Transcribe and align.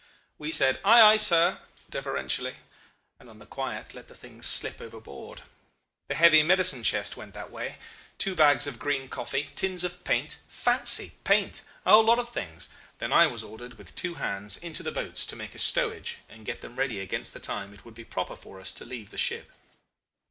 We 0.39 0.51
said, 0.51 0.79
'Ay, 0.83 0.99
ay, 0.99 1.15
sir,' 1.17 1.59
deferentially, 1.87 2.55
and 3.19 3.29
on 3.29 3.37
the 3.37 3.45
quiet 3.45 3.93
let 3.93 4.07
the 4.07 4.15
thing 4.15 4.41
slip 4.41 4.81
overboard. 4.81 5.43
The 6.07 6.15
heavy 6.15 6.41
medicine 6.41 6.81
chest 6.81 7.15
went 7.17 7.35
that 7.35 7.51
way, 7.51 7.77
two 8.17 8.33
bags 8.33 8.65
of 8.65 8.79
green 8.79 9.09
coffee, 9.09 9.51
tins 9.55 9.83
of 9.83 10.03
paint 10.03 10.39
fancy, 10.49 11.19
paint! 11.23 11.61
a 11.85 11.91
whole 11.91 12.03
lot 12.03 12.17
of 12.17 12.31
things. 12.31 12.69
Then 12.97 13.13
I 13.13 13.27
was 13.27 13.43
ordered 13.43 13.75
with 13.77 13.93
two 13.93 14.15
hands 14.15 14.57
into 14.57 14.81
the 14.81 14.91
boats 14.91 15.23
to 15.27 15.35
make 15.35 15.53
a 15.53 15.59
stowage 15.59 16.17
and 16.27 16.47
get 16.47 16.61
them 16.61 16.77
ready 16.77 16.99
against 16.99 17.33
the 17.35 17.39
time 17.39 17.71
it 17.71 17.85
would 17.85 17.93
be 17.93 18.03
proper 18.03 18.35
for 18.35 18.59
us 18.59 18.73
to 18.73 18.85
leave 18.85 19.11
the 19.11 19.19
ship. 19.19 19.51